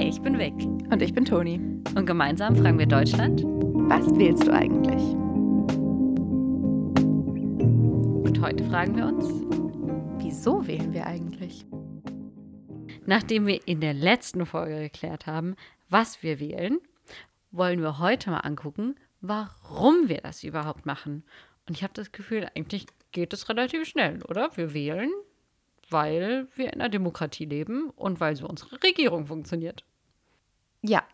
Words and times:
Hi, 0.00 0.08
ich 0.08 0.22
bin 0.22 0.38
Vic. 0.38 0.54
Und 0.90 1.02
ich 1.02 1.12
bin 1.12 1.26
Toni. 1.26 1.56
Und 1.94 2.06
gemeinsam 2.06 2.56
fragen 2.56 2.78
wir 2.78 2.86
Deutschland: 2.86 3.42
Was 3.44 4.06
wählst 4.18 4.46
du 4.46 4.50
eigentlich? 4.50 5.02
Und 8.24 8.40
heute 8.40 8.64
fragen 8.64 8.96
wir 8.96 9.04
uns: 9.04 9.26
Wieso 10.24 10.66
wählen 10.66 10.94
wir 10.94 11.06
eigentlich? 11.06 11.66
Nachdem 13.04 13.46
wir 13.46 13.68
in 13.68 13.82
der 13.82 13.92
letzten 13.92 14.46
Folge 14.46 14.80
geklärt 14.80 15.26
haben, 15.26 15.54
was 15.90 16.22
wir 16.22 16.40
wählen, 16.40 16.78
wollen 17.50 17.82
wir 17.82 17.98
heute 17.98 18.30
mal 18.30 18.38
angucken, 18.38 18.94
warum 19.20 20.08
wir 20.08 20.22
das 20.22 20.42
überhaupt 20.44 20.86
machen. 20.86 21.24
Und 21.68 21.76
ich 21.76 21.82
habe 21.82 21.92
das 21.92 22.10
Gefühl, 22.10 22.48
eigentlich 22.56 22.86
geht 23.12 23.34
es 23.34 23.50
relativ 23.50 23.84
schnell, 23.84 24.22
oder? 24.22 24.48
Wir 24.56 24.72
wählen, 24.72 25.10
weil 25.90 26.48
wir 26.54 26.72
in 26.72 26.80
einer 26.80 26.88
Demokratie 26.88 27.44
leben 27.44 27.90
und 27.90 28.18
weil 28.18 28.34
so 28.34 28.48
unsere 28.48 28.82
Regierung 28.82 29.26
funktioniert. 29.26 29.84
Ja, 30.82 31.04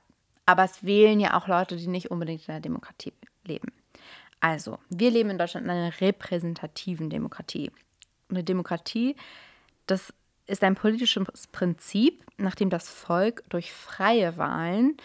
aber 0.46 0.64
es 0.64 0.84
wählen 0.84 1.20
ja 1.20 1.36
auch 1.36 1.48
Leute, 1.48 1.76
die 1.76 1.88
nicht 1.88 2.10
unbedingt 2.10 2.46
in 2.46 2.54
einer 2.54 2.60
Demokratie 2.60 3.12
leben. 3.44 3.72
Also, 4.40 4.78
wir 4.88 5.10
leben 5.10 5.30
in 5.30 5.38
Deutschland 5.38 5.64
in 5.64 5.70
einer 5.70 6.00
repräsentativen 6.00 7.10
Demokratie. 7.10 7.72
Eine 8.28 8.44
Demokratie, 8.44 9.16
das 9.86 10.12
ist 10.46 10.62
ein 10.62 10.74
politisches 10.74 11.46
Prinzip, 11.48 12.24
nachdem 12.36 12.70
das 12.70 12.88
Volk 12.88 13.42
durch 13.48 13.72
freie 13.72 14.36
Wahlen 14.36 14.96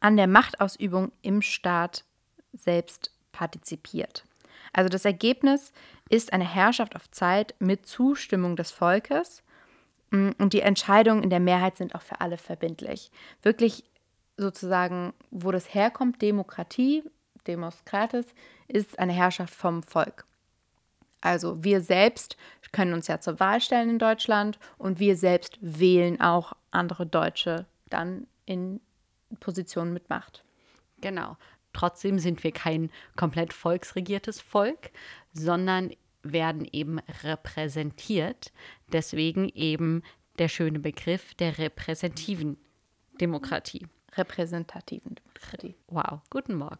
an 0.00 0.16
der 0.16 0.26
Machtausübung 0.26 1.10
im 1.22 1.42
Staat 1.42 2.04
selbst 2.52 3.10
partizipiert. 3.32 4.24
Also 4.72 4.88
das 4.88 5.04
Ergebnis 5.04 5.72
ist 6.08 6.32
eine 6.32 6.46
Herrschaft 6.46 6.94
auf 6.94 7.10
Zeit 7.10 7.54
mit 7.58 7.86
Zustimmung 7.86 8.54
des 8.54 8.70
Volkes 8.70 9.42
und 10.10 10.52
die 10.52 10.62
Entscheidungen 10.62 11.22
in 11.22 11.30
der 11.30 11.40
Mehrheit 11.40 11.76
sind 11.76 11.94
auch 11.94 12.02
für 12.02 12.20
alle 12.20 12.38
verbindlich. 12.38 13.10
Wirklich 13.42 13.84
sozusagen, 14.36 15.12
wo 15.30 15.50
das 15.50 15.74
herkommt, 15.74 16.22
Demokratie, 16.22 17.02
Demos 17.46 17.84
Krates, 17.84 18.26
ist 18.68 18.98
eine 18.98 19.12
Herrschaft 19.12 19.54
vom 19.54 19.82
Volk. 19.82 20.26
Also 21.20 21.64
wir 21.64 21.80
selbst 21.80 22.36
können 22.72 22.92
uns 22.92 23.08
ja 23.08 23.20
zur 23.20 23.40
Wahl 23.40 23.60
stellen 23.60 23.90
in 23.90 23.98
Deutschland 23.98 24.58
und 24.78 25.00
wir 25.00 25.16
selbst 25.16 25.58
wählen 25.60 26.20
auch 26.20 26.52
andere 26.70 27.06
Deutsche 27.06 27.66
dann 27.90 28.26
in 28.46 28.80
Positionen 29.40 29.92
mit 29.92 30.08
Macht. 30.08 30.44
Genau. 31.00 31.36
Trotzdem 31.72 32.18
sind 32.18 32.42
wir 32.44 32.52
kein 32.52 32.90
komplett 33.16 33.52
volksregiertes 33.52 34.40
Volk, 34.40 34.90
sondern 35.32 35.90
werden 36.32 36.66
eben 36.70 37.00
repräsentiert. 37.22 38.52
Deswegen 38.92 39.48
eben 39.48 40.02
der 40.38 40.48
schöne 40.48 40.78
Begriff 40.78 41.34
der 41.34 41.58
repräsentativen 41.58 42.56
Demokratie. 43.20 43.86
Repräsentativen 44.16 45.16
Demokratie. 45.16 45.74
Wow, 45.88 46.20
guten 46.30 46.54
Morgen. 46.54 46.78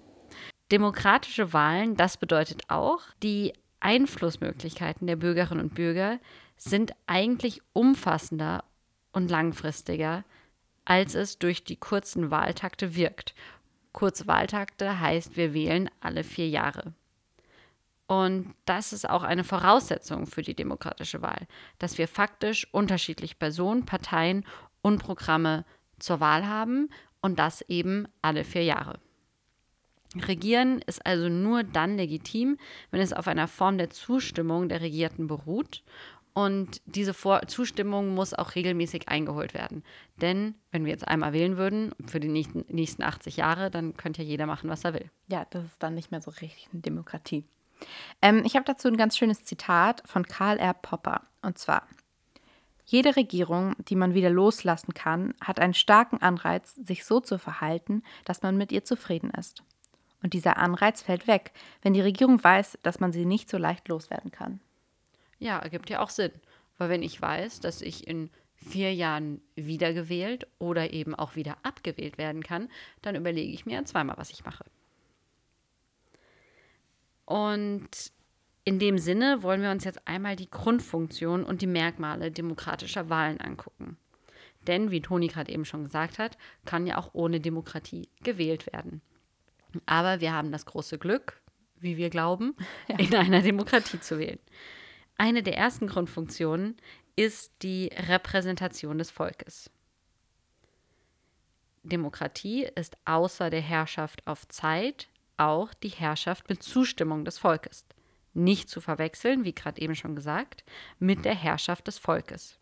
Demokratische 0.72 1.52
Wahlen, 1.52 1.96
das 1.96 2.16
bedeutet 2.16 2.62
auch, 2.68 3.02
die 3.22 3.52
Einflussmöglichkeiten 3.80 5.06
der 5.06 5.16
Bürgerinnen 5.16 5.60
und 5.60 5.74
Bürger 5.74 6.18
sind 6.56 6.92
eigentlich 7.06 7.60
umfassender 7.72 8.64
und 9.12 9.30
langfristiger, 9.30 10.24
als 10.84 11.14
es 11.14 11.38
durch 11.38 11.64
die 11.64 11.76
kurzen 11.76 12.30
Wahltakte 12.30 12.94
wirkt. 12.94 13.34
Kurze 13.92 14.26
Wahltakte 14.26 15.00
heißt, 15.00 15.36
wir 15.36 15.54
wählen 15.54 15.90
alle 16.00 16.24
vier 16.24 16.48
Jahre. 16.48 16.94
Und 18.06 18.54
das 18.66 18.92
ist 18.92 19.08
auch 19.08 19.22
eine 19.22 19.44
Voraussetzung 19.44 20.26
für 20.26 20.42
die 20.42 20.54
demokratische 20.54 21.22
Wahl, 21.22 21.46
dass 21.78 21.96
wir 21.96 22.06
faktisch 22.06 22.66
unterschiedliche 22.72 23.34
Personen, 23.34 23.86
Parteien 23.86 24.44
und 24.82 25.02
Programme 25.02 25.64
zur 25.98 26.20
Wahl 26.20 26.46
haben 26.46 26.90
und 27.22 27.38
das 27.38 27.62
eben 27.62 28.06
alle 28.20 28.44
vier 28.44 28.64
Jahre. 28.64 28.98
Regieren 30.14 30.80
ist 30.86 31.04
also 31.04 31.28
nur 31.28 31.64
dann 31.64 31.96
legitim, 31.96 32.58
wenn 32.90 33.00
es 33.00 33.12
auf 33.12 33.26
einer 33.26 33.48
Form 33.48 33.78
der 33.78 33.90
Zustimmung 33.90 34.68
der 34.68 34.80
Regierten 34.80 35.26
beruht. 35.26 35.82
Und 36.34 36.82
diese 36.84 37.14
Vor 37.14 37.46
Zustimmung 37.46 38.14
muss 38.14 38.34
auch 38.34 38.56
regelmäßig 38.56 39.08
eingeholt 39.08 39.54
werden. 39.54 39.84
Denn 40.20 40.56
wenn 40.72 40.84
wir 40.84 40.92
jetzt 40.92 41.06
einmal 41.06 41.32
wählen 41.32 41.56
würden 41.56 41.92
für 42.06 42.18
die 42.18 42.28
nächsten, 42.28 42.64
nächsten 42.68 43.02
80 43.02 43.36
Jahre, 43.36 43.70
dann 43.70 43.96
könnte 43.96 44.22
ja 44.22 44.28
jeder 44.28 44.46
machen, 44.46 44.68
was 44.68 44.84
er 44.84 44.94
will. 44.94 45.10
Ja, 45.28 45.46
das 45.50 45.64
ist 45.64 45.82
dann 45.82 45.94
nicht 45.94 46.10
mehr 46.10 46.20
so 46.20 46.32
richtig 46.32 46.68
eine 46.72 46.82
Demokratie. 46.82 47.44
Ähm, 48.22 48.42
ich 48.44 48.56
habe 48.56 48.64
dazu 48.64 48.88
ein 48.88 48.96
ganz 48.96 49.16
schönes 49.16 49.44
Zitat 49.44 50.02
von 50.06 50.26
Karl 50.26 50.58
R. 50.58 50.74
Popper. 50.74 51.22
Und 51.42 51.58
zwar, 51.58 51.86
jede 52.84 53.16
Regierung, 53.16 53.74
die 53.78 53.96
man 53.96 54.14
wieder 54.14 54.30
loslassen 54.30 54.94
kann, 54.94 55.34
hat 55.40 55.58
einen 55.58 55.74
starken 55.74 56.20
Anreiz, 56.20 56.74
sich 56.74 57.04
so 57.04 57.20
zu 57.20 57.38
verhalten, 57.38 58.02
dass 58.24 58.42
man 58.42 58.56
mit 58.56 58.72
ihr 58.72 58.84
zufrieden 58.84 59.30
ist. 59.30 59.62
Und 60.22 60.32
dieser 60.32 60.56
Anreiz 60.56 61.02
fällt 61.02 61.26
weg, 61.26 61.52
wenn 61.82 61.92
die 61.92 62.00
Regierung 62.00 62.42
weiß, 62.42 62.78
dass 62.82 63.00
man 63.00 63.12
sie 63.12 63.26
nicht 63.26 63.50
so 63.50 63.58
leicht 63.58 63.88
loswerden 63.88 64.30
kann. 64.30 64.60
Ja, 65.38 65.58
ergibt 65.58 65.90
ja 65.90 66.00
auch 66.00 66.10
Sinn. 66.10 66.32
Weil 66.78 66.88
wenn 66.88 67.02
ich 67.02 67.20
weiß, 67.20 67.60
dass 67.60 67.82
ich 67.82 68.06
in 68.06 68.30
vier 68.54 68.94
Jahren 68.94 69.42
wiedergewählt 69.54 70.46
oder 70.58 70.92
eben 70.92 71.14
auch 71.14 71.36
wieder 71.36 71.58
abgewählt 71.62 72.18
werden 72.18 72.42
kann, 72.42 72.70
dann 73.02 73.14
überlege 73.14 73.52
ich 73.52 73.66
mir 73.66 73.84
zweimal, 73.84 74.16
was 74.16 74.30
ich 74.30 74.44
mache. 74.44 74.64
Und 77.24 78.12
in 78.64 78.78
dem 78.78 78.98
Sinne 78.98 79.42
wollen 79.42 79.62
wir 79.62 79.70
uns 79.70 79.84
jetzt 79.84 80.06
einmal 80.06 80.36
die 80.36 80.50
Grundfunktion 80.50 81.44
und 81.44 81.62
die 81.62 81.66
Merkmale 81.66 82.30
demokratischer 82.30 83.10
Wahlen 83.10 83.40
angucken. 83.40 83.98
Denn, 84.66 84.90
wie 84.90 85.02
Toni 85.02 85.28
gerade 85.28 85.52
eben 85.52 85.66
schon 85.66 85.84
gesagt 85.84 86.18
hat, 86.18 86.38
kann 86.64 86.86
ja 86.86 86.96
auch 86.96 87.10
ohne 87.12 87.40
Demokratie 87.40 88.08
gewählt 88.22 88.66
werden. 88.72 89.02
Aber 89.84 90.20
wir 90.20 90.32
haben 90.32 90.52
das 90.52 90.64
große 90.64 90.98
Glück, 90.98 91.40
wie 91.78 91.96
wir 91.96 92.08
glauben, 92.08 92.56
ja. 92.88 92.98
in 92.98 93.14
einer 93.14 93.42
Demokratie 93.42 94.00
zu 94.00 94.18
wählen. 94.18 94.38
Eine 95.18 95.42
der 95.42 95.56
ersten 95.56 95.86
Grundfunktionen 95.86 96.76
ist 97.16 97.52
die 97.62 97.90
Repräsentation 98.08 98.98
des 98.98 99.10
Volkes. 99.10 99.70
Demokratie 101.82 102.64
ist 102.74 102.96
außer 103.04 103.50
der 103.50 103.60
Herrschaft 103.60 104.26
auf 104.26 104.48
Zeit 104.48 105.08
auch 105.36 105.74
die 105.74 105.88
Herrschaft 105.88 106.48
mit 106.48 106.62
Zustimmung 106.62 107.24
des 107.24 107.38
Volkes. 107.38 107.86
Nicht 108.32 108.68
zu 108.68 108.80
verwechseln, 108.80 109.44
wie 109.44 109.54
gerade 109.54 109.80
eben 109.80 109.94
schon 109.94 110.16
gesagt, 110.16 110.64
mit 110.98 111.24
der 111.24 111.34
Herrschaft 111.34 111.86
des 111.86 111.98
Volkes. 111.98 112.58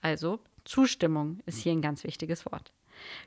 Also 0.00 0.40
Zustimmung 0.64 1.40
ist 1.46 1.58
hier 1.58 1.72
ein 1.72 1.82
ganz 1.82 2.04
wichtiges 2.04 2.44
Wort. 2.46 2.72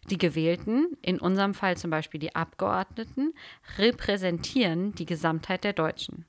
Die 0.09 0.17
Gewählten, 0.17 0.97
in 1.01 1.19
unserem 1.19 1.53
Fall 1.53 1.77
zum 1.77 1.89
Beispiel 1.91 2.19
die 2.19 2.35
Abgeordneten, 2.35 3.33
repräsentieren 3.77 4.93
die 4.93 5.05
Gesamtheit 5.05 5.63
der 5.63 5.73
Deutschen. 5.73 6.25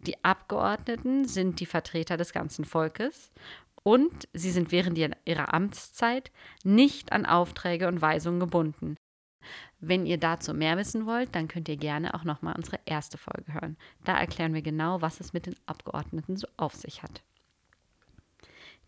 Die 0.00 0.22
Abgeordneten 0.24 1.26
sind 1.26 1.60
die 1.60 1.66
Vertreter 1.66 2.16
des 2.16 2.32
ganzen 2.32 2.64
Volkes 2.64 3.30
und 3.82 4.28
sie 4.32 4.50
sind 4.50 4.72
während 4.72 4.98
ihrer 4.98 5.54
Amtszeit 5.54 6.30
nicht 6.64 7.12
an 7.12 7.26
Aufträge 7.26 7.88
und 7.88 8.02
Weisungen 8.02 8.40
gebunden. 8.40 8.96
Wenn 9.84 10.06
ihr 10.06 10.16
dazu 10.16 10.54
mehr 10.54 10.76
wissen 10.76 11.06
wollt, 11.06 11.34
dann 11.34 11.48
könnt 11.48 11.68
ihr 11.68 11.76
gerne 11.76 12.14
auch 12.14 12.22
nochmal 12.22 12.54
unsere 12.54 12.78
erste 12.84 13.18
Folge 13.18 13.52
hören. 13.52 13.76
Da 14.04 14.16
erklären 14.16 14.54
wir 14.54 14.62
genau, 14.62 15.02
was 15.02 15.18
es 15.18 15.32
mit 15.32 15.46
den 15.46 15.56
Abgeordneten 15.66 16.36
so 16.36 16.46
auf 16.56 16.74
sich 16.76 17.02
hat. 17.02 17.20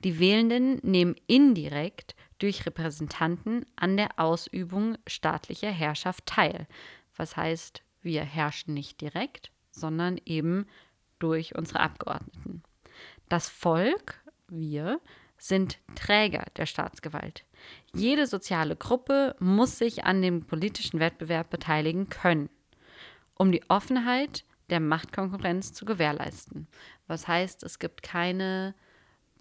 Die 0.05 0.21
Wählenden 0.21 0.79
nehmen 0.85 1.17
indirekt 1.27 2.15
durch 2.39 2.65
Repräsentanten 2.65 3.67
an 3.75 3.97
der 3.97 4.21
Ausübung 4.21 4.97
staatlicher 5.09 5.73
Herrschaft 5.73 6.27
teil. 6.27 6.69
Was 7.17 7.37
heißt, 7.37 7.83
wir 8.03 8.23
herrschen 8.23 8.73
nicht 8.73 9.01
direkt, 9.01 9.51
sondern 9.73 10.21
eben 10.25 10.65
durch 11.19 11.57
unsere 11.57 11.81
Abgeordneten. 11.81 12.63
Das 13.29 13.49
Volk, 13.49 14.23
wir, 14.47 15.01
sind 15.39 15.79
Träger 15.97 16.45
der 16.57 16.67
Staatsgewalt. 16.67 17.45
Jede 17.95 18.27
soziale 18.27 18.77
Gruppe 18.77 19.37
muss 19.39 19.79
sich 19.79 20.05
an 20.05 20.23
dem 20.23 20.45
politischen 20.45 21.01
Wettbewerb 21.01 21.51
beteiligen 21.51 22.09
können, 22.09 22.51
um 23.35 23.53
die 23.53 23.63
Offenheit 23.69 24.45
der 24.71 24.81
Machtkonkurrenz 24.81 25.73
zu 25.73 25.85
gewährleisten. 25.85 26.67
Was 27.07 27.29
heißt, 27.29 27.63
es 27.63 27.79
gibt 27.79 28.03
keine 28.03 28.75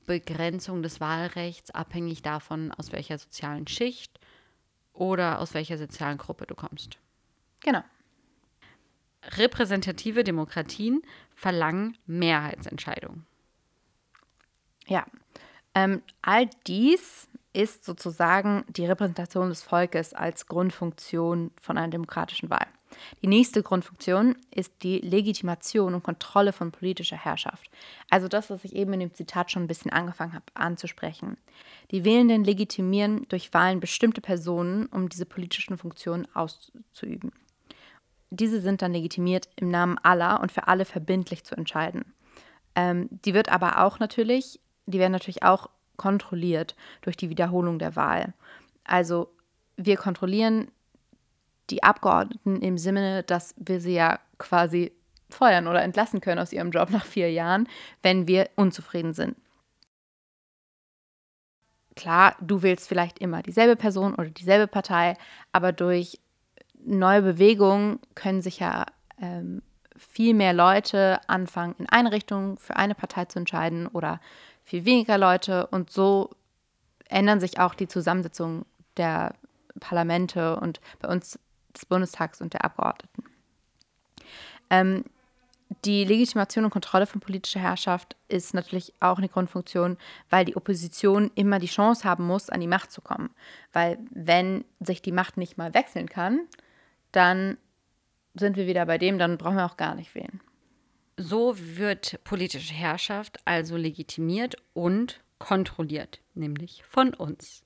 Begrenzung 0.05 0.83
des 0.83 0.99
Wahlrechts 0.99 1.71
abhängig 1.71 2.21
davon, 2.21 2.71
aus 2.71 2.91
welcher 2.91 3.17
sozialen 3.17 3.67
Schicht 3.67 4.19
oder 4.93 5.39
aus 5.39 5.53
welcher 5.53 5.77
sozialen 5.77 6.17
Gruppe 6.17 6.45
du 6.45 6.55
kommst. 6.55 6.99
Genau. 7.61 7.83
Repräsentative 9.37 10.23
Demokratien 10.23 11.01
verlangen 11.33 11.97
Mehrheitsentscheidungen. 12.05 13.25
Ja, 14.87 15.05
ähm, 15.75 16.01
all 16.21 16.49
dies 16.67 17.29
ist 17.53 17.85
sozusagen 17.85 18.65
die 18.67 18.85
Repräsentation 18.85 19.49
des 19.49 19.61
Volkes 19.61 20.13
als 20.13 20.47
Grundfunktion 20.47 21.51
von 21.61 21.77
einer 21.77 21.89
demokratischen 21.89 22.49
Wahl. 22.49 22.67
Die 23.21 23.27
nächste 23.27 23.63
Grundfunktion 23.63 24.35
ist 24.51 24.71
die 24.83 24.99
Legitimation 24.99 25.93
und 25.93 26.03
Kontrolle 26.03 26.53
von 26.53 26.71
politischer 26.71 27.17
Herrschaft. 27.17 27.69
Also 28.09 28.27
das, 28.27 28.49
was 28.49 28.63
ich 28.63 28.75
eben 28.75 28.93
in 28.93 28.99
dem 28.99 29.13
Zitat 29.13 29.51
schon 29.51 29.63
ein 29.63 29.67
bisschen 29.67 29.91
angefangen 29.91 30.33
habe 30.33 30.45
anzusprechen. 30.53 31.37
Die 31.91 32.05
Wählenden 32.05 32.43
legitimieren 32.43 33.25
durch 33.29 33.53
Wahlen 33.53 33.79
bestimmte 33.79 34.21
Personen, 34.21 34.87
um 34.87 35.09
diese 35.09 35.25
politischen 35.25 35.77
Funktionen 35.77 36.27
auszuüben. 36.33 37.31
Diese 38.29 38.61
sind 38.61 38.81
dann 38.81 38.93
legitimiert 38.93 39.47
im 39.55 39.69
Namen 39.69 39.97
aller 39.99 40.41
und 40.41 40.51
für 40.51 40.67
alle 40.67 40.85
verbindlich 40.85 41.43
zu 41.43 41.55
entscheiden. 41.55 42.13
Ähm, 42.75 43.07
die 43.11 43.35
wird 43.35 43.49
aber 43.49 43.83
auch 43.83 43.99
natürlich, 43.99 44.59
die 44.87 44.97
werden 44.97 45.11
natürlich 45.11 45.43
auch 45.43 45.69
kontrolliert 45.97 46.75
durch 47.01 47.17
die 47.17 47.29
Wiederholung 47.29 47.79
der 47.79 47.95
Wahl. 47.95 48.33
Also 48.83 49.29
wir 49.77 49.97
kontrollieren 49.97 50.69
die 51.69 51.83
Abgeordneten 51.83 52.61
im 52.61 52.77
Sinne, 52.77 53.23
dass 53.23 53.55
wir 53.57 53.79
sie 53.79 53.93
ja 53.93 54.19
quasi 54.37 54.91
feuern 55.29 55.67
oder 55.67 55.81
entlassen 55.81 56.21
können 56.21 56.39
aus 56.39 56.53
ihrem 56.53 56.71
Job 56.71 56.89
nach 56.89 57.05
vier 57.05 57.31
Jahren, 57.31 57.67
wenn 58.01 58.27
wir 58.27 58.49
unzufrieden 58.55 59.13
sind. 59.13 59.35
Klar, 61.95 62.35
du 62.41 62.61
wählst 62.63 62.87
vielleicht 62.87 63.19
immer 63.19 63.43
dieselbe 63.43 63.75
Person 63.75 64.15
oder 64.15 64.29
dieselbe 64.29 64.67
Partei, 64.67 65.15
aber 65.51 65.71
durch 65.71 66.19
neue 66.83 67.21
Bewegungen 67.21 67.99
können 68.15 68.41
sich 68.41 68.59
ja 68.59 68.85
ähm, 69.21 69.61
viel 69.95 70.33
mehr 70.33 70.53
Leute 70.53 71.19
anfangen, 71.27 71.75
in 71.77 71.87
eine 71.87 72.11
Richtung 72.11 72.57
für 72.57 72.75
eine 72.75 72.95
Partei 72.95 73.25
zu 73.25 73.39
entscheiden 73.39 73.87
oder 73.87 74.19
viel 74.63 74.85
weniger 74.85 75.17
Leute. 75.17 75.67
Und 75.67 75.91
so 75.91 76.31
ändern 77.09 77.39
sich 77.39 77.59
auch 77.59 77.75
die 77.75 77.87
Zusammensetzungen 77.87 78.65
der 78.97 79.35
Parlamente 79.79 80.57
und 80.57 80.79
bei 80.99 81.09
uns 81.09 81.39
des 81.73 81.85
Bundestags 81.85 82.41
und 82.41 82.53
der 82.53 82.63
Abgeordneten. 82.63 83.23
Ähm, 84.69 85.03
die 85.85 86.05
Legitimation 86.05 86.65
und 86.65 86.71
Kontrolle 86.71 87.05
von 87.05 87.19
politischer 87.19 87.59
Herrschaft 87.59 88.15
ist 88.27 88.53
natürlich 88.53 88.93
auch 88.99 89.17
eine 89.17 89.29
Grundfunktion, 89.29 89.97
weil 90.29 90.45
die 90.45 90.55
Opposition 90.55 91.31
immer 91.35 91.59
die 91.59 91.67
Chance 91.67 92.03
haben 92.03 92.25
muss, 92.25 92.49
an 92.49 92.61
die 92.61 92.67
Macht 92.67 92.91
zu 92.91 93.01
kommen. 93.01 93.31
Weil 93.71 93.97
wenn 94.11 94.65
sich 94.79 95.01
die 95.01 95.11
Macht 95.11 95.37
nicht 95.37 95.57
mal 95.57 95.73
wechseln 95.73 96.07
kann, 96.07 96.41
dann 97.11 97.57
sind 98.35 98.55
wir 98.55 98.67
wieder 98.67 98.85
bei 98.85 98.97
dem, 98.97 99.17
dann 99.17 99.37
brauchen 99.37 99.57
wir 99.57 99.65
auch 99.65 99.77
gar 99.77 99.95
nicht 99.95 100.15
wählen. 100.15 100.41
So 101.17 101.55
wird 101.57 102.19
politische 102.23 102.73
Herrschaft 102.73 103.39
also 103.45 103.77
legitimiert 103.77 104.55
und 104.73 105.21
kontrolliert, 105.37 106.21
nämlich 106.33 106.83
von 106.87 107.13
uns. 107.13 107.63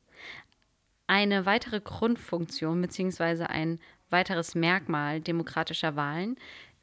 Eine 1.07 1.45
weitere 1.45 1.79
Grundfunktion 1.79 2.81
bzw. 2.81 3.43
ein 3.43 3.79
weiteres 4.09 4.55
Merkmal 4.55 5.21
demokratischer 5.21 5.95
Wahlen 5.95 6.35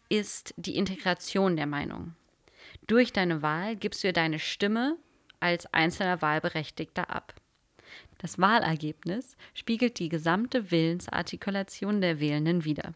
ist 0.09 0.55
die 0.57 0.77
Integration 0.77 1.57
der 1.57 1.67
Meinung. 1.67 2.15
Durch 2.87 3.13
deine 3.13 3.43
Wahl 3.43 3.77
gibst 3.77 4.03
du 4.05 4.13
deine 4.13 4.39
Stimme 4.39 4.97
als 5.41 5.67
einzelner 5.75 6.23
Wahlberechtigter 6.23 7.11
ab. 7.11 7.35
Das 8.19 8.39
Wahlergebnis 8.39 9.37
spiegelt 9.53 9.99
die 9.99 10.09
gesamte 10.09 10.71
Willensartikulation 10.71 12.01
der 12.01 12.21
Wählenden 12.21 12.65
wider. 12.65 12.95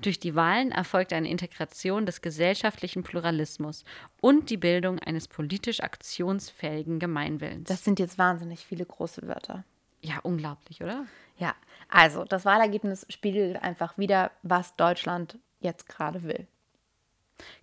Durch 0.00 0.18
die 0.18 0.34
Wahlen 0.34 0.72
erfolgt 0.72 1.12
eine 1.12 1.28
Integration 1.28 2.06
des 2.06 2.22
gesellschaftlichen 2.22 3.02
Pluralismus 3.02 3.84
und 4.20 4.50
die 4.50 4.56
Bildung 4.56 4.98
eines 4.98 5.28
politisch 5.28 5.80
aktionsfähigen 5.80 6.98
Gemeinwillens. 6.98 7.68
Das 7.68 7.84
sind 7.84 7.98
jetzt 7.98 8.18
wahnsinnig 8.18 8.66
viele 8.66 8.84
große 8.84 9.26
Wörter. 9.26 9.64
Ja, 10.02 10.18
unglaublich, 10.22 10.82
oder? 10.82 11.06
Ja, 11.38 11.54
also 11.88 12.24
das 12.24 12.44
Wahlergebnis 12.44 13.06
spiegelt 13.08 13.62
einfach 13.62 13.98
wieder, 13.98 14.30
was 14.42 14.76
Deutschland 14.76 15.38
jetzt 15.60 15.88
gerade 15.88 16.22
will. 16.22 16.46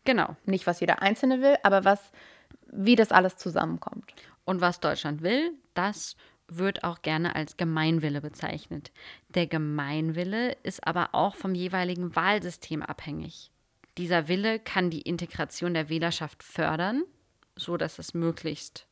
Genau. 0.04 0.36
Nicht, 0.45 0.68
was 0.68 0.80
jeder 0.80 1.01
Einzelne 1.01 1.42
will, 1.42 1.56
aber 1.63 1.83
was, 1.83 2.12
wie 2.68 2.95
das 2.95 3.12
alles 3.12 3.38
zusammenkommt. 3.38 4.13
Und 4.45 4.62
was 4.62 4.80
Deutschland 4.80 5.21
will, 5.21 5.51
das 5.74 6.15
wird 6.57 6.83
auch 6.83 7.01
gerne 7.01 7.35
als 7.35 7.57
Gemeinwille 7.57 8.21
bezeichnet. 8.21 8.91
Der 9.29 9.47
Gemeinwille 9.47 10.57
ist 10.63 10.85
aber 10.85 11.09
auch 11.13 11.35
vom 11.35 11.55
jeweiligen 11.55 12.15
Wahlsystem 12.15 12.81
abhängig. 12.81 13.51
Dieser 13.97 14.27
Wille 14.27 14.59
kann 14.59 14.89
die 14.89 15.01
Integration 15.01 15.73
der 15.73 15.89
Wählerschaft 15.89 16.44
fördern, 16.44 17.03
so 17.55 17.77
dass 17.77 18.00
es 18.00 18.13
möglichst 18.13 18.88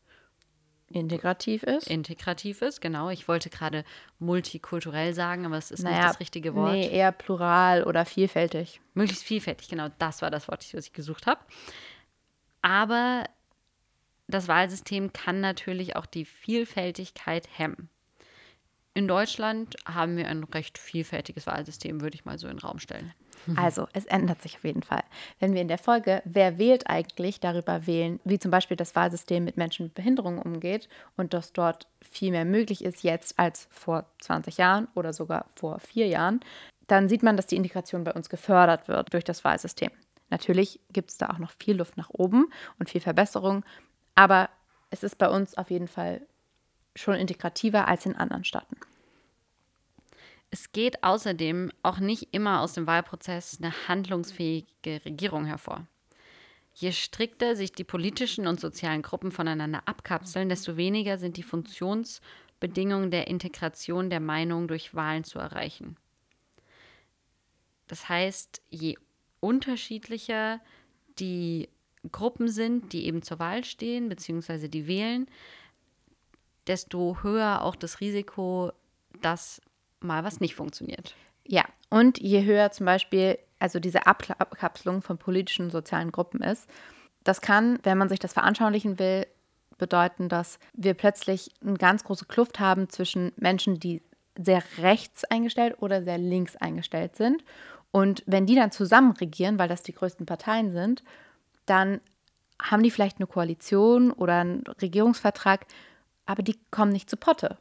integrativ 0.94 1.64
ist. 1.64 1.88
Integrativ 1.88 2.62
ist, 2.62 2.82
genau. 2.82 3.10
Ich 3.10 3.28
wollte 3.28 3.50
gerade 3.50 3.84
multikulturell 4.20 5.14
sagen, 5.14 5.46
aber 5.46 5.58
es 5.58 5.72
ist 5.72 5.84
naja, 5.84 5.98
nicht 5.98 6.10
das 6.10 6.20
richtige 6.20 6.54
Wort. 6.54 6.74
Nee, 6.74 6.90
eher 6.90 7.12
plural 7.12 7.84
oder 7.84 8.06
vielfältig. 8.06 8.82
Möglichst 8.94 9.24
vielfältig, 9.24 9.70
genau. 9.70 9.88
Das 10.00 10.22
war 10.22 10.30
das 10.30 10.48
Wort, 10.48 10.74
das 10.74 10.86
ich 10.86 10.94
gesucht 10.94 11.28
habe. 11.28 11.42
Aber 12.62 13.26
das 14.34 14.48
Wahlsystem 14.48 15.14
kann 15.14 15.42
natürlich 15.42 15.96
auch 15.96 16.06
die 16.06 16.26
Vielfältigkeit 16.26 17.48
hemmen. 17.56 17.90
In 18.94 19.08
Deutschland 19.08 19.76
haben 19.86 20.18
wir 20.18 20.28
ein 20.28 20.44
recht 20.44 20.78
vielfältiges 20.78 21.48
Wahlsystem, 21.48 22.02
würde 22.02 22.16
ich 22.16 22.26
mal 22.26 22.38
so 22.38 22.48
in 22.48 22.58
den 22.58 22.60
Raum 22.60 22.80
stellen. 22.80 23.14
Also, 23.56 23.88
es 23.94 24.06
ändert 24.06 24.42
sich 24.42 24.58
auf 24.58 24.64
jeden 24.64 24.84
Fall. 24.84 25.04
Wenn 25.40 25.54
wir 25.54 25.62
in 25.62 25.68
der 25.68 25.78
Folge 25.78 26.22
Wer 26.26 26.60
wählt 26.60 26.88
eigentlich 26.88 27.40
darüber 27.40 27.88
wählen, 27.88 28.20
wie 28.24 28.38
zum 28.38 28.52
Beispiel 28.52 28.78
das 28.78 28.96
Wahlsystem 28.96 29.44
mit 29.44 29.58
Menschen 29.58 29.86
mit 29.86 29.96
Behinderungen 29.96 30.40
umgeht 30.40 30.90
und 31.18 31.34
dass 31.34 31.54
dort 31.54 31.88
viel 32.02 32.32
mehr 32.32 32.46
möglich 32.46 32.84
ist 32.84 33.04
jetzt 33.04 33.40
als 33.40 33.68
vor 33.72 34.06
20 34.20 34.58
Jahren 34.58 34.88
oder 34.94 35.14
sogar 35.14 35.46
vor 35.56 35.80
vier 35.80 36.08
Jahren, 36.08 36.42
dann 36.88 37.10
sieht 37.10 37.24
man, 37.24 37.38
dass 37.38 37.48
die 37.48 37.56
Integration 37.56 38.04
bei 38.04 38.14
uns 38.14 38.30
gefördert 38.30 38.88
wird 38.88 39.14
durch 39.14 39.24
das 39.24 39.44
Wahlsystem. 39.44 39.92
Natürlich 40.30 40.80
gibt 40.92 41.12
es 41.12 41.18
da 41.18 41.30
auch 41.30 41.40
noch 41.40 41.52
viel 41.52 41.78
Luft 41.78 41.98
nach 41.98 42.10
oben 42.10 42.48
und 42.80 42.90
viel 42.90 43.02
Verbesserung, 43.02 43.64
aber 44.16 44.50
es 44.90 45.04
ist 45.04 45.18
bei 45.18 45.30
uns 45.30 45.58
auf 45.58 45.72
jeden 45.72 45.88
Fall 45.88 46.22
schon 46.96 47.16
integrativer 47.16 47.88
als 47.88 48.06
in 48.06 48.16
anderen 48.16 48.44
Staaten. 48.44 48.78
Es 50.50 50.74
geht 50.74 51.02
außerdem 51.04 51.72
auch 51.82 52.00
nicht 52.00 52.34
immer 52.34 52.60
aus 52.60 52.74
dem 52.74 52.86
Wahlprozess 52.86 53.60
eine 53.62 53.74
handlungsfähige 53.88 55.06
Regierung 55.06 55.46
hervor. 55.46 55.88
Je 56.74 56.92
strikter 56.92 57.56
sich 57.56 57.72
die 57.72 57.86
politischen 57.86 58.48
und 58.48 58.60
sozialen 58.60 59.02
Gruppen 59.02 59.32
voneinander 59.32 59.84
abkapseln, 59.86 60.50
desto 60.50 60.76
weniger 60.76 61.18
sind 61.18 61.38
die 61.38 61.44
Funktionsbedingungen 61.44 63.12
der 63.12 63.28
Integration 63.28 64.10
der 64.10 64.20
Meinung 64.20 64.68
durch 64.68 64.94
Wahlen 64.94 65.24
zu 65.24 65.40
erreichen. 65.40 65.96
Das 67.88 68.08
heißt, 68.10 68.62
je 68.70 68.98
unterschiedlicher 69.40 70.62
die 71.20 71.70
Gruppen 72.12 72.48
sind, 72.48 72.94
die 72.94 73.06
eben 73.06 73.22
zur 73.22 73.40
Wahl 73.40 73.64
stehen, 73.64 74.10
beziehungsweise 74.10 74.70
die 74.70 74.88
wählen, 74.88 75.28
desto 76.68 77.18
höher 77.22 77.62
auch 77.64 77.76
das 77.76 78.00
Risiko, 78.00 78.72
dass 79.22 79.62
mal 80.00 80.24
was 80.24 80.40
nicht 80.40 80.56
funktioniert. 80.56 81.16
Ja, 81.46 81.66
und 81.90 82.20
je 82.20 82.44
höher 82.44 82.72
zum 82.72 82.86
Beispiel 82.86 83.38
also 83.60 83.80
diese 83.80 84.08
Abkapselung 84.08 85.02
von 85.02 85.18
politischen 85.18 85.66
und 85.66 85.72
sozialen 85.72 86.12
Gruppen 86.12 86.42
ist, 86.42 86.68
das 87.24 87.42
kann, 87.42 87.78
wenn 87.84 87.98
man 87.98 88.10
sich 88.10 88.20
das 88.20 88.34
veranschaulichen 88.34 88.98
will, 88.98 89.28
bedeuten, 89.78 90.30
dass 90.30 90.60
wir 90.74 90.94
plötzlich 90.94 91.52
eine 91.62 91.78
ganz 91.78 92.04
große 92.04 92.26
Kluft 92.26 92.60
haben 92.60 92.90
zwischen 92.90 93.32
Menschen, 93.36 93.80
die 93.80 94.02
sehr 94.38 94.64
rechts 94.80 95.24
eingestellt 95.26 95.76
oder 95.80 96.04
sehr 96.04 96.18
links 96.18 96.56
eingestellt 96.56 97.16
sind. 97.16 97.44
Und 97.92 98.24
wenn 98.26 98.46
die 98.46 98.56
dann 98.56 98.72
zusammen 98.72 99.12
regieren, 99.12 99.60
weil 99.60 99.68
das 99.68 99.84
die 99.84 99.94
größten 99.94 100.26
Parteien 100.26 100.72
sind, 100.72 101.04
dann 101.66 102.02
haben 102.62 102.84
die 102.84 102.92
vielleicht 102.92 103.18
eine 103.18 103.28
Koalition 103.28 104.12
oder 104.12 104.42
einen 104.42 104.64
Regierungsvertrag, 104.82 105.66
aber 106.26 106.44
die 106.44 106.60
kommen 106.70 106.92
nicht 106.92 107.10
zu 107.10 107.18
Potte. 107.18 107.58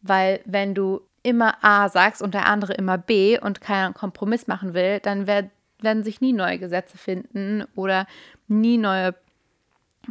Weil 0.00 0.40
wenn 0.44 0.74
du 0.74 1.02
immer 1.22 1.62
A 1.62 1.88
sagst 1.88 2.22
und 2.22 2.34
der 2.34 2.46
andere 2.46 2.72
immer 2.74 2.96
B 2.98 3.38
und 3.38 3.60
keinen 3.60 3.94
Kompromiss 3.94 4.46
machen 4.46 4.74
will, 4.74 5.00
dann 5.00 5.26
werd, 5.26 5.50
werden 5.80 6.04
sich 6.04 6.20
nie 6.20 6.32
neue 6.32 6.58
Gesetze 6.58 6.96
finden 6.96 7.64
oder 7.74 8.06
nie 8.46 8.78
neue 8.78 9.14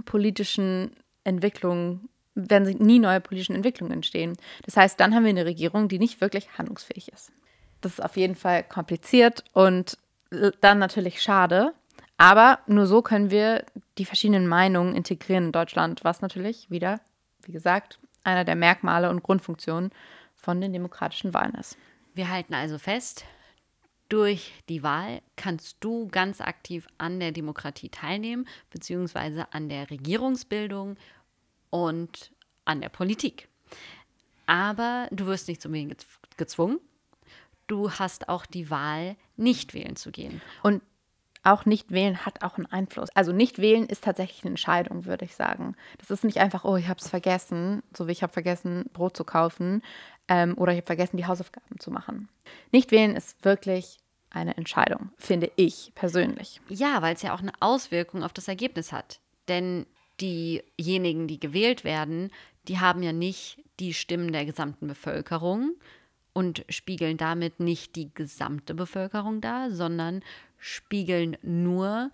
politischen 0.05 0.91
Entwicklungen, 1.23 2.09
werden 2.35 2.65
sich 2.65 2.79
nie 2.79 2.99
neue 2.99 3.19
politischen 3.19 3.55
Entwicklungen 3.55 3.93
entstehen. 3.93 4.37
Das 4.65 4.77
heißt, 4.77 4.99
dann 4.99 5.15
haben 5.15 5.23
wir 5.23 5.31
eine 5.31 5.45
Regierung, 5.45 5.87
die 5.87 5.99
nicht 5.99 6.21
wirklich 6.21 6.57
handlungsfähig 6.57 7.11
ist. 7.11 7.31
Das 7.81 7.93
ist 7.93 8.03
auf 8.03 8.17
jeden 8.17 8.35
Fall 8.35 8.63
kompliziert 8.63 9.43
und 9.53 9.97
dann 10.61 10.79
natürlich 10.79 11.21
schade. 11.21 11.73
Aber 12.17 12.59
nur 12.65 12.87
so 12.87 13.01
können 13.01 13.29
wir 13.29 13.65
die 13.97 14.05
verschiedenen 14.05 14.47
Meinungen 14.47 14.95
integrieren 14.95 15.45
in 15.45 15.51
Deutschland, 15.51 16.03
was 16.03 16.21
natürlich 16.21 16.69
wieder, 16.69 16.99
wie 17.43 17.51
gesagt, 17.51 17.99
einer 18.23 18.43
der 18.43 18.55
Merkmale 18.55 19.09
und 19.09 19.23
Grundfunktionen 19.23 19.91
von 20.35 20.59
den 20.59 20.73
demokratischen 20.73 21.33
Wahlen 21.33 21.53
ist. 21.53 21.77
Wir 22.13 22.29
halten 22.29 22.53
also 22.53 22.79
fest, 22.79 23.25
durch 24.09 24.53
die 24.69 24.83
Wahl 24.83 25.21
kannst 25.35 25.77
du 25.81 26.07
ganz 26.07 26.41
aktiv 26.41 26.87
an 26.97 27.19
der 27.19 27.31
Demokratie 27.31 27.89
teilnehmen, 27.89 28.47
beziehungsweise 28.69 29.53
an 29.53 29.69
der 29.69 29.89
Regierungsbildung 29.89 30.97
und 31.69 32.31
an 32.65 32.81
der 32.81 32.89
Politik. 32.89 33.49
Aber 34.45 35.07
du 35.11 35.25
wirst 35.25 35.47
nicht 35.47 35.65
unbedingt 35.65 36.05
gezwungen. 36.37 36.79
du 37.67 37.91
hast 37.91 38.29
auch 38.29 38.45
die 38.45 38.69
Wahl, 38.69 39.17
nicht 39.35 39.73
wählen 39.73 39.97
zu 39.97 40.11
gehen. 40.11 40.41
Und 40.63 40.81
auch 41.47 41.65
nicht 41.65 41.91
wählen 41.91 42.25
hat 42.25 42.43
auch 42.43 42.57
einen 42.57 42.65
Einfluss. 42.65 43.09
Also 43.15 43.31
nicht 43.31 43.59
wählen 43.59 43.85
ist 43.85 44.03
tatsächlich 44.03 44.43
eine 44.43 44.51
Entscheidung, 44.51 45.05
würde 45.05 45.25
ich 45.25 45.35
sagen. 45.35 45.75
Das 45.97 46.11
ist 46.11 46.23
nicht 46.23 46.39
einfach, 46.39 46.65
oh, 46.65 46.75
ich 46.75 46.87
habe 46.87 46.99
es 46.99 47.09
vergessen, 47.09 47.81
so 47.95 48.07
wie 48.07 48.11
ich 48.11 48.23
habe 48.23 48.33
vergessen, 48.33 48.85
Brot 48.93 49.15
zu 49.15 49.23
kaufen 49.23 49.81
ähm, 50.27 50.57
oder 50.57 50.73
ich 50.73 50.77
habe 50.77 50.87
vergessen, 50.87 51.17
die 51.17 51.25
Hausaufgaben 51.25 51.79
zu 51.79 51.91
machen. 51.91 52.29
Nicht 52.71 52.91
wählen 52.91 53.15
ist 53.15 53.43
wirklich 53.43 53.97
eine 54.29 54.57
Entscheidung, 54.57 55.11
finde 55.17 55.51
ich 55.55 55.93
persönlich. 55.95 56.61
Ja, 56.69 57.01
weil 57.01 57.15
es 57.15 57.21
ja 57.21 57.33
auch 57.33 57.41
eine 57.41 57.53
Auswirkung 57.59 58.23
auf 58.23 58.33
das 58.33 58.47
Ergebnis 58.47 58.91
hat. 58.91 59.19
Denn 59.47 59.85
diejenigen, 60.19 61.27
die 61.27 61.39
gewählt 61.39 61.83
werden, 61.83 62.31
die 62.67 62.79
haben 62.79 63.01
ja 63.01 63.13
nicht 63.13 63.63
die 63.79 63.93
Stimmen 63.93 64.33
der 64.33 64.45
gesamten 64.45 64.87
Bevölkerung 64.87 65.75
und 66.37 66.63
spiegeln 66.69 67.17
damit 67.17 67.59
nicht 67.59 67.95
die 67.95 68.13
gesamte 68.13 68.75
Bevölkerung 68.75 69.41
dar, 69.41 69.71
sondern 69.71 70.21
spiegeln 70.59 71.35
nur 71.41 72.11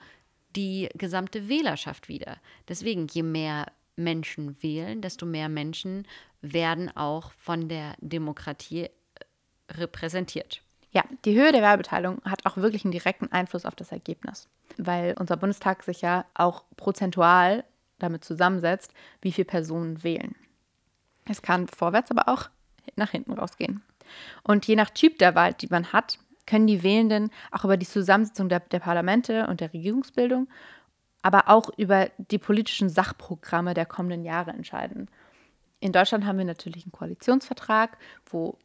die 0.56 0.88
gesamte 0.96 1.50
Wählerschaft 1.50 2.08
wider. 2.08 2.38
Deswegen, 2.70 3.08
je 3.08 3.22
mehr 3.22 3.66
Menschen 3.98 4.64
wählen, 4.64 5.02
desto 5.02 5.26
mehr 5.26 5.50
Menschen 5.50 6.08
werden 6.42 6.90
auch 6.96 7.34
von 7.34 7.68
der 7.68 7.96
Demokratie 8.00 8.84
äh, 8.84 8.92
repräsentiert. 9.72 10.62
Ja, 10.92 11.04
die 11.26 11.36
Höhe 11.36 11.52
der 11.52 11.62
Wahlbeteiligung 11.62 12.22
hat 12.24 12.46
auch 12.46 12.56
wirklich 12.56 12.86
einen 12.86 12.94
direkten 12.94 13.30
Einfluss 13.30 13.66
auf 13.66 13.76
das 13.76 13.92
Ergebnis, 13.92 14.48
weil 14.78 15.16
unser 15.20 15.36
Bundestag 15.36 15.84
sich 15.84 16.00
ja 16.00 16.24
auch 16.34 16.64
prozentual 16.78 17.66
damit 18.00 18.24
zusammensetzt, 18.24 18.94
wie 19.22 19.34
viele 19.34 19.48
Personen 19.48 20.02
wählen. 20.02 20.34
Es 21.26 21.42
kann 21.42 21.68
vorwärts, 21.68 22.10
aber 22.10 22.30
auch 22.30 22.50
nach 22.96 23.12
hinten 23.12 23.34
rausgehen. 23.34 23.82
Und 24.44 24.66
je 24.66 24.76
nach 24.76 24.90
Typ 24.90 25.18
der 25.20 25.36
Wahl, 25.36 25.54
die 25.54 25.68
man 25.68 25.94
hat, 25.94 26.20
können 26.46 26.68
die 26.68 26.84
Wählenden 26.84 27.32
auch 27.52 27.64
über 27.64 27.78
die 27.78 27.88
Zusammensetzung 27.88 28.50
der, 28.50 28.60
der 28.60 28.80
Parlamente 28.80 29.48
und 29.48 29.62
der 29.62 29.74
Regierungsbildung, 29.74 30.50
aber 31.22 31.50
auch 31.50 31.70
über 31.78 32.10
die 32.18 32.38
politischen 32.38 32.90
Sachprogramme 32.90 33.74
der 33.74 33.86
kommenden 33.86 34.26
Jahre 34.26 34.52
entscheiden. 34.52 35.10
In 35.80 35.92
Deutschland 35.92 36.26
haben 36.26 36.38
wir 36.38 36.46
natürlich 36.46 36.84
einen 36.86 36.92
Koalitionsvertrag, 36.92 37.98
wo 38.30 38.58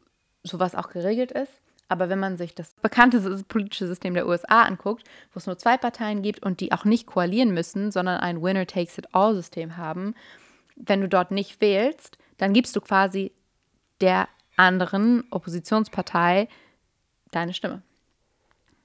sowas 0.43 0.75
auch 0.75 0.89
geregelt 0.89 1.31
ist. 1.31 1.51
Aber 1.89 2.07
wenn 2.07 2.19
man 2.19 2.37
sich 2.37 2.53
das 2.53 2.75
bekannte 2.75 3.43
politische 3.47 3.87
System 3.87 4.13
der 4.13 4.27
USA 4.27 4.61
anguckt, 4.61 5.03
wo 5.33 5.39
es 5.39 5.47
nur 5.47 5.57
zwei 5.57 5.75
Parteien 5.75 6.21
gibt 6.21 6.43
und 6.43 6.59
die 6.59 6.71
auch 6.71 6.85
nicht 6.85 7.07
koalieren 7.07 7.51
müssen, 7.51 7.91
sondern 7.91 8.19
ein 8.19 8.43
Winner-Takes-it-all-System 8.43 9.75
haben, 9.75 10.13
wenn 10.75 11.01
du 11.01 11.09
dort 11.09 11.31
nicht 11.31 11.61
wählst, 11.61 12.17
dann 12.37 12.53
gibst 12.53 12.75
du 12.75 12.81
quasi 12.81 13.31
der 14.01 14.29
anderen 14.59 15.23
Oppositionspartei 15.31 16.49
deine 17.31 17.53
Stimme. 17.53 17.81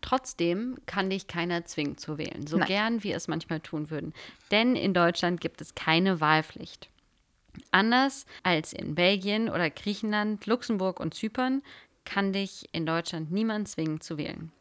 Trotzdem 0.01 0.77
kann 0.87 1.11
dich 1.11 1.27
keiner 1.27 1.65
zwingen 1.65 1.99
zu 1.99 2.17
wählen, 2.19 2.47
so 2.47 2.59
Nein. 2.59 2.69
gern 2.69 3.03
wir 3.03 3.17
es 3.17 3.27
manchmal 3.27 3.61
tun 3.61 3.91
würden. 3.91 4.13
Denn 4.51 4.77
in 4.77 4.95
Deutschland 4.95 5.41
gibt 5.41 5.61
es 5.61 5.75
keine 5.75 6.21
Wahlpflicht. 6.21 6.91
Anders 7.71 8.27
als 8.43 8.73
in 8.73 8.95
Belgien 8.95 9.49
oder 9.49 9.71
Griechenland, 9.71 10.47
Luxemburg 10.47 11.01
und 11.01 11.15
Zypern 11.15 11.63
kann 12.05 12.33
dich 12.33 12.69
in 12.73 12.87
Deutschland 12.87 13.33
niemand 13.33 13.69
zwingen 13.69 14.01
zu 14.01 14.19
wählen. 14.19 14.53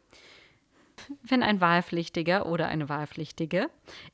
Wenn 1.22 1.42
ein 1.42 1.60
Wahlpflichtiger 1.60 2.46
oder 2.46 2.68
eine 2.68 2.88
Wahlpflichtige 2.88 3.68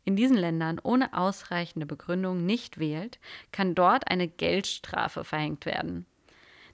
in 0.04 0.16
diesen 0.16 0.36
Ländern 0.36 0.80
ohne 0.82 1.14
ausreichende 1.14 1.86
Begründung 1.86 2.44
nicht 2.44 2.78
wählt, 2.78 3.20
kann 3.52 3.74
dort 3.74 4.10
eine 4.10 4.26
Geldstrafe 4.26 5.24
verhängt 5.24 5.64
werden. 5.64 6.06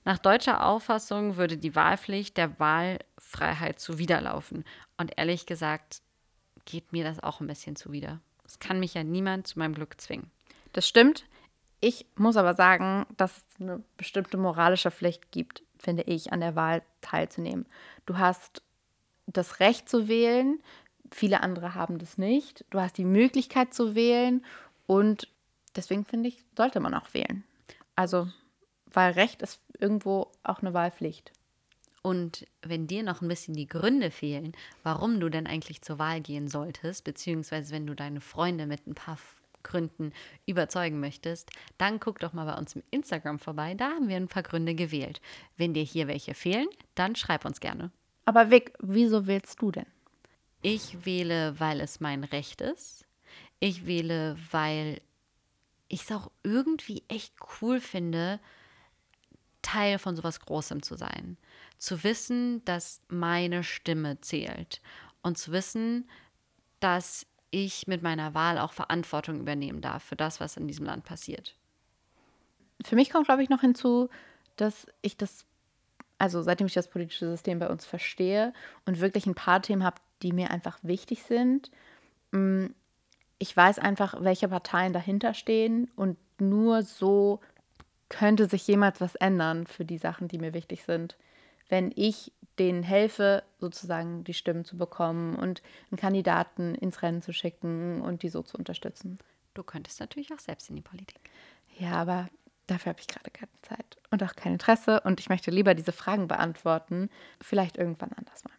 Nach 0.06 0.18
deutscher 0.18 0.64
Auffassung 0.64 1.36
würde 1.36 1.56
die 1.56 1.74
Wahlpflicht 1.74 2.36
der 2.36 2.60
Wahlfreiheit 2.60 3.80
zuwiderlaufen. 3.80 4.64
Und 4.96 5.18
ehrlich 5.18 5.46
gesagt 5.46 6.00
geht 6.64 6.92
mir 6.92 7.02
das 7.02 7.20
auch 7.20 7.40
ein 7.40 7.48
bisschen 7.48 7.74
zuwider. 7.74 8.20
Es 8.44 8.60
kann 8.60 8.78
mich 8.78 8.94
ja 8.94 9.02
niemand 9.02 9.48
zu 9.48 9.58
meinem 9.58 9.74
Glück 9.74 10.00
zwingen. 10.00 10.30
Das 10.74 10.86
stimmt. 10.86 11.24
Ich 11.80 12.06
muss 12.14 12.36
aber 12.36 12.54
sagen, 12.54 13.04
dass 13.16 13.38
es 13.38 13.60
eine 13.60 13.82
bestimmte 13.96 14.36
moralische 14.36 14.92
Pflicht 14.92 15.32
gibt, 15.32 15.64
finde 15.76 16.04
ich, 16.04 16.32
an 16.32 16.38
der 16.38 16.54
Wahl 16.54 16.82
teilzunehmen. 17.00 17.66
Du 18.06 18.16
hast 18.16 18.62
das 19.26 19.58
Recht 19.58 19.88
zu 19.88 20.06
wählen, 20.06 20.60
viele 21.10 21.42
andere 21.42 21.74
haben 21.74 21.98
das 21.98 22.16
nicht. 22.16 22.64
Du 22.70 22.78
hast 22.78 22.96
die 22.96 23.04
Möglichkeit 23.04 23.74
zu 23.74 23.96
wählen 23.96 24.44
und 24.86 25.26
deswegen 25.74 26.04
finde 26.04 26.28
ich, 26.28 26.44
sollte 26.56 26.78
man 26.78 26.94
auch 26.94 27.12
wählen. 27.12 27.42
Also, 27.96 28.28
Wahlrecht 28.96 29.42
ist 29.42 29.60
irgendwo 29.78 30.32
auch 30.42 30.60
eine 30.60 30.74
Wahlpflicht. 30.74 31.32
Und 32.02 32.46
wenn 32.62 32.86
dir 32.86 33.02
noch 33.02 33.20
ein 33.20 33.28
bisschen 33.28 33.54
die 33.54 33.66
Gründe 33.66 34.10
fehlen, 34.10 34.52
warum 34.82 35.18
du 35.18 35.28
denn 35.28 35.46
eigentlich 35.46 35.82
zur 35.82 35.98
Wahl 35.98 36.20
gehen 36.20 36.48
solltest, 36.48 37.04
beziehungsweise 37.04 37.74
wenn 37.74 37.86
du 37.86 37.94
deine 37.94 38.20
Freunde 38.20 38.66
mit 38.66 38.86
ein 38.86 38.94
paar 38.94 39.18
Gründen 39.64 40.12
überzeugen 40.46 41.00
möchtest, 41.00 41.50
dann 41.78 41.98
guck 41.98 42.20
doch 42.20 42.32
mal 42.32 42.46
bei 42.46 42.56
uns 42.56 42.76
im 42.76 42.84
Instagram 42.92 43.40
vorbei. 43.40 43.74
Da 43.74 43.90
haben 43.90 44.08
wir 44.08 44.16
ein 44.16 44.28
paar 44.28 44.44
Gründe 44.44 44.76
gewählt. 44.76 45.20
Wenn 45.56 45.74
dir 45.74 45.82
hier 45.82 46.06
welche 46.06 46.34
fehlen, 46.34 46.68
dann 46.94 47.16
schreib 47.16 47.44
uns 47.44 47.58
gerne. 47.58 47.90
Aber 48.24 48.50
Vic, 48.50 48.72
wieso 48.78 49.26
wählst 49.26 49.60
du 49.60 49.72
denn? 49.72 49.86
Ich 50.62 51.04
wähle, 51.04 51.58
weil 51.58 51.80
es 51.80 52.00
mein 52.00 52.24
Recht 52.24 52.60
ist. 52.60 53.04
Ich 53.58 53.86
wähle, 53.86 54.36
weil 54.52 55.00
ich 55.88 56.02
es 56.02 56.12
auch 56.12 56.30
irgendwie 56.42 57.02
echt 57.08 57.34
cool 57.60 57.80
finde, 57.80 58.40
Teil 59.66 59.98
von 59.98 60.14
sowas 60.14 60.38
Großem 60.38 60.82
zu 60.82 60.94
sein. 60.94 61.36
Zu 61.76 62.04
wissen, 62.04 62.64
dass 62.64 63.02
meine 63.08 63.64
Stimme 63.64 64.20
zählt. 64.20 64.80
Und 65.22 65.38
zu 65.38 65.50
wissen, 65.50 66.08
dass 66.78 67.26
ich 67.50 67.88
mit 67.88 68.00
meiner 68.00 68.32
Wahl 68.32 68.58
auch 68.58 68.72
Verantwortung 68.72 69.40
übernehmen 69.40 69.80
darf 69.80 70.04
für 70.04 70.14
das, 70.14 70.38
was 70.38 70.56
in 70.56 70.68
diesem 70.68 70.86
Land 70.86 71.04
passiert. 71.04 71.56
Für 72.84 72.94
mich 72.94 73.10
kommt, 73.10 73.26
glaube 73.26 73.42
ich, 73.42 73.48
noch 73.48 73.62
hinzu, 73.62 74.08
dass 74.54 74.86
ich 75.02 75.16
das, 75.16 75.44
also 76.18 76.42
seitdem 76.42 76.68
ich 76.68 76.74
das 76.74 76.88
politische 76.88 77.28
System 77.28 77.58
bei 77.58 77.68
uns 77.68 77.84
verstehe 77.84 78.52
und 78.84 79.00
wirklich 79.00 79.26
ein 79.26 79.34
paar 79.34 79.62
Themen 79.62 79.82
habe, 79.82 80.00
die 80.22 80.32
mir 80.32 80.52
einfach 80.52 80.78
wichtig 80.82 81.24
sind, 81.24 81.72
mm, 82.30 82.66
ich 83.38 83.54
weiß 83.54 83.80
einfach, 83.80 84.14
welche 84.20 84.48
Parteien 84.48 84.92
dahinter 84.92 85.34
stehen 85.34 85.90
und 85.96 86.16
nur 86.38 86.82
so 86.82 87.40
könnte 88.08 88.48
sich 88.48 88.66
jemals 88.66 89.00
was 89.00 89.14
ändern 89.16 89.66
für 89.66 89.84
die 89.84 89.98
Sachen, 89.98 90.28
die 90.28 90.38
mir 90.38 90.54
wichtig 90.54 90.84
sind. 90.84 91.16
Wenn 91.68 91.92
ich 91.94 92.32
denen 92.58 92.82
helfe, 92.82 93.42
sozusagen 93.58 94.24
die 94.24 94.34
Stimmen 94.34 94.64
zu 94.64 94.76
bekommen 94.76 95.36
und 95.36 95.62
einen 95.90 95.98
Kandidaten 95.98 96.74
ins 96.74 97.02
Rennen 97.02 97.22
zu 97.22 97.32
schicken 97.32 98.00
und 98.00 98.22
die 98.22 98.28
so 98.28 98.42
zu 98.42 98.56
unterstützen. 98.56 99.18
Du 99.54 99.62
könntest 99.62 100.00
natürlich 100.00 100.32
auch 100.32 100.38
selbst 100.38 100.70
in 100.70 100.76
die 100.76 100.82
Politik. 100.82 101.20
Ja, 101.78 101.92
aber 101.92 102.28
dafür 102.66 102.90
habe 102.90 103.00
ich 103.00 103.08
gerade 103.08 103.30
keine 103.30 103.50
Zeit 103.62 103.98
und 104.10 104.22
auch 104.22 104.34
kein 104.34 104.54
Interesse 104.54 105.00
und 105.02 105.20
ich 105.20 105.28
möchte 105.28 105.50
lieber 105.50 105.74
diese 105.74 105.92
Fragen 105.92 106.28
beantworten, 106.28 107.10
vielleicht 107.40 107.76
irgendwann 107.76 108.12
anders 108.12 108.44
mal. 108.44 108.54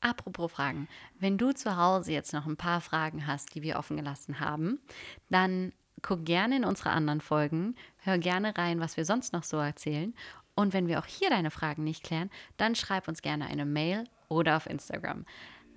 Apropos 0.00 0.50
Fragen, 0.50 0.88
wenn 1.18 1.36
du 1.36 1.52
zu 1.52 1.76
Hause 1.76 2.12
jetzt 2.12 2.32
noch 2.32 2.46
ein 2.46 2.56
paar 2.56 2.80
Fragen 2.80 3.26
hast, 3.26 3.54
die 3.54 3.62
wir 3.62 3.78
offen 3.78 3.98
gelassen 3.98 4.40
haben, 4.40 4.80
dann 5.28 5.72
guck 6.02 6.24
gerne 6.24 6.56
in 6.56 6.64
unsere 6.64 6.90
anderen 6.90 7.20
Folgen, 7.20 7.74
hör 7.98 8.18
gerne 8.18 8.56
rein, 8.56 8.80
was 8.80 8.96
wir 8.96 9.04
sonst 9.04 9.32
noch 9.32 9.42
so 9.42 9.56
erzählen. 9.56 10.14
Und 10.54 10.72
wenn 10.72 10.88
wir 10.88 10.98
auch 10.98 11.06
hier 11.06 11.30
deine 11.30 11.50
Fragen 11.50 11.84
nicht 11.84 12.02
klären, 12.02 12.30
dann 12.56 12.74
schreib 12.74 13.08
uns 13.08 13.22
gerne 13.22 13.46
eine 13.46 13.64
Mail 13.64 14.04
oder 14.28 14.56
auf 14.56 14.66
Instagram. 14.66 15.24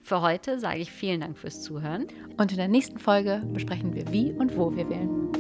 Für 0.02 0.22
heute 0.22 0.60
sage 0.60 0.80
ich 0.80 0.92
vielen 0.92 1.22
Dank 1.22 1.38
fürs 1.38 1.62
Zuhören. 1.62 2.08
Und 2.38 2.52
in 2.52 2.58
der 2.58 2.68
nächsten 2.68 3.00
Folge 3.00 3.42
besprechen 3.46 3.94
wir, 3.94 4.12
wie 4.12 4.34
und 4.34 4.58
wo 4.58 4.76
wir 4.76 4.90
wählen. 4.90 5.32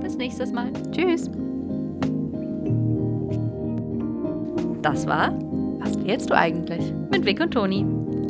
Bis 0.00 0.16
nächstes 0.16 0.52
Mal. 0.52 0.72
Tschüss. 0.92 1.30
Das 4.80 5.06
war 5.06 5.32
Was 5.80 6.02
wählst 6.04 6.30
du 6.30 6.34
eigentlich? 6.34 6.92
mit 7.10 7.24
Vic 7.26 7.40
und 7.40 7.52
Toni. 7.52 7.84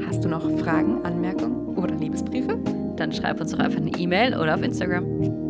Hast 0.07 0.25
du 0.25 0.29
noch 0.29 0.43
Fragen, 0.59 1.05
Anmerkungen 1.05 1.77
oder 1.77 1.95
Liebesbriefe? 1.95 2.59
Dann 2.97 3.13
schreib 3.13 3.41
uns 3.41 3.53
doch 3.53 3.59
einfach 3.59 3.81
eine 3.81 3.91
E-Mail 3.91 4.37
oder 4.37 4.55
auf 4.55 4.63
Instagram. 4.63 5.46